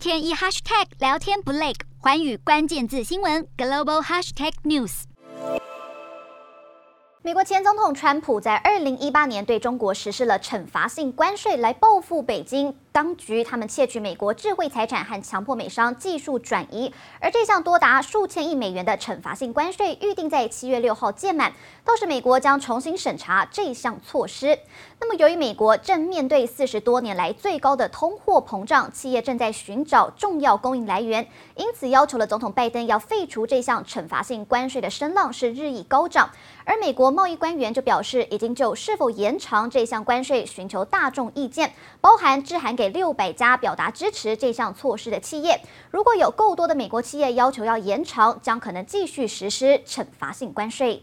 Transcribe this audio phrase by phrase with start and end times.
[0.00, 5.02] 天一 hashtag 聊天不累，环宇关键字新闻 global hashtag news。
[7.20, 12.74] 美国前总统川普在二零一八年对中国实施了惩罚性关税，来报复北京。
[12.92, 21.52] 当局他们窃取美国智慧财产和强迫美商技术转移，而这项多达数千亿美元的惩罚性关税预定在七月六号届满，
[21.84, 24.58] 到时美国将重新审查这项措施。
[24.98, 36.28] 那么，由于美国正面对四十多年来最高的通货膨胀，企业正在寻找重要供应来源，因此要求了总统拜登要废除这项惩罚性关税的声浪是日益高涨。
[36.64, 42.76] 而美国贸易官员就表示，已经就是否延长这项关税寻求大众意见，包含致函。
[42.80, 51.02] 给六百家表达支持这项措施的企业，如果有够多的美国企业要求要延长，将可能继续实施惩罚性关税。